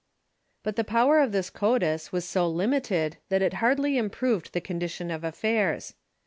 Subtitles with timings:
[0.63, 5.11] But the power of this coetus Avas so limited that it hardly improved the condition
[5.11, 5.93] of affairs.